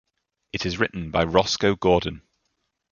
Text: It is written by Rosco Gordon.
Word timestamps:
It 0.51 0.65
is 0.65 0.79
written 0.79 1.11
by 1.11 1.23
Rosco 1.25 1.75
Gordon. 1.75 2.23